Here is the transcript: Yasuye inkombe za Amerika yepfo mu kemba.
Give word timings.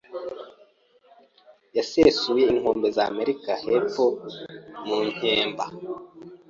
Yasuye 1.75 2.43
inkombe 2.53 2.87
za 2.95 3.03
Amerika 3.11 3.51
yepfo 3.67 4.05
mu 4.85 4.97
kemba. 5.19 5.65